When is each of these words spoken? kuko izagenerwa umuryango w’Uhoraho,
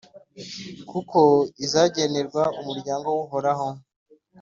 kuko 0.89 1.19
izagenerwa 1.65 2.43
umuryango 2.61 3.07
w’Uhoraho, 3.17 3.67